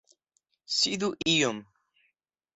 Sidu 0.77 1.09
iom! 1.33 1.61